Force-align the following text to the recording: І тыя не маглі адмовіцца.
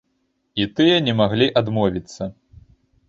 І 0.61 0.65
тыя 0.79 0.95
не 1.07 1.13
маглі 1.21 1.51
адмовіцца. 1.61 2.23